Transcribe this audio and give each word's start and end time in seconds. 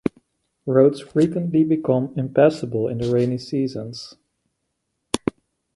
Roads 0.65 0.99
frequently 0.99 1.63
become 1.63 2.11
impassable 2.17 2.87
in 2.87 2.97
the 2.97 3.11
rainy 3.13 3.37
seasons. 3.37 4.15